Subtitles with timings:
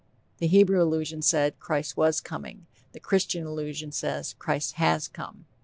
[0.39, 5.45] The Hebrew illusion said, Christ was coming; the Christian illusion says, Christ has come.